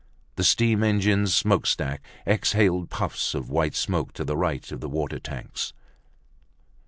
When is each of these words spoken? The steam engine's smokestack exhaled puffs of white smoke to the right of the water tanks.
The 0.35 0.43
steam 0.43 0.81
engine's 0.81 1.35
smokestack 1.35 2.01
exhaled 2.25 2.89
puffs 2.89 3.35
of 3.35 3.51
white 3.51 3.75
smoke 3.75 4.13
to 4.13 4.23
the 4.25 4.35
right 4.35 4.71
of 4.71 4.79
the 4.81 4.89
water 4.89 5.19
tanks. 5.19 5.73